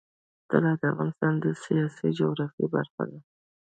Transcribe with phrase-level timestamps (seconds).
[0.49, 3.19] طلا د افغانستان د سیاسي جغرافیه برخه ده.